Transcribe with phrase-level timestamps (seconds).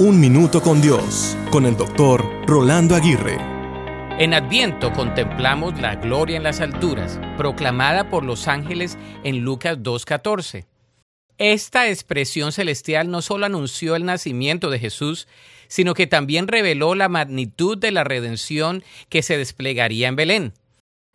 [0.00, 3.36] Un Minuto con Dios, con el doctor Rolando Aguirre.
[4.20, 10.66] En Adviento contemplamos la gloria en las alturas, proclamada por los ángeles en Lucas 2.14.
[11.38, 15.26] Esta expresión celestial no solo anunció el nacimiento de Jesús,
[15.66, 20.52] sino que también reveló la magnitud de la redención que se desplegaría en Belén.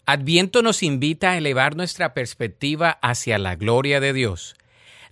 [0.06, 4.58] Adviento nos invita a elevar nuestra perspectiva hacia la gloria de Dios.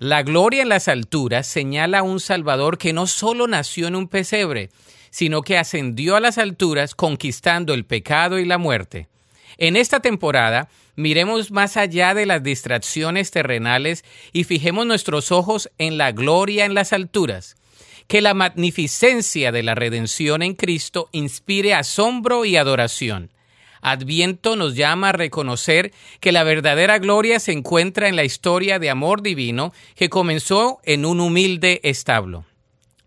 [0.01, 4.07] La gloria en las alturas señala a un Salvador que no solo nació en un
[4.07, 4.71] pesebre,
[5.11, 9.09] sino que ascendió a las alturas conquistando el pecado y la muerte.
[9.59, 14.03] En esta temporada, miremos más allá de las distracciones terrenales
[14.33, 17.55] y fijemos nuestros ojos en la gloria en las alturas.
[18.07, 23.29] Que la magnificencia de la redención en Cristo inspire asombro y adoración.
[23.81, 28.89] Adviento nos llama a reconocer que la verdadera gloria se encuentra en la historia de
[28.89, 32.45] amor divino que comenzó en un humilde establo.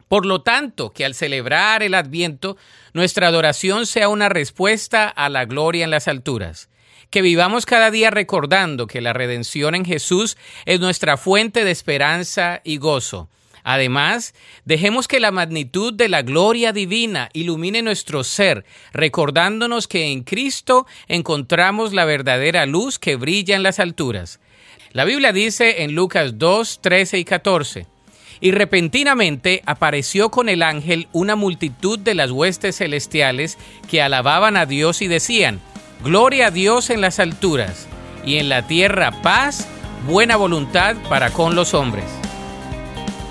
[0.08, 2.56] Por lo tanto, que al celebrar el Adviento,
[2.92, 6.68] nuestra adoración sea una respuesta a la gloria en las alturas.
[7.10, 10.36] Que vivamos cada día recordando que la redención en Jesús
[10.66, 13.28] es nuestra fuente de esperanza y gozo
[13.64, 14.34] Además,
[14.66, 20.86] dejemos que la magnitud de la gloria divina ilumine nuestro ser, recordándonos que en Cristo
[21.08, 24.38] encontramos la verdadera luz que brilla en las alturas.
[24.92, 27.86] La Biblia dice en Lucas 2, 13 y 14,
[28.40, 33.56] y repentinamente apareció con el ángel una multitud de las huestes celestiales
[33.90, 35.60] que alababan a Dios y decían,
[36.04, 37.88] Gloria a Dios en las alturas,
[38.26, 39.66] y en la tierra paz,
[40.06, 42.23] buena voluntad para con los hombres.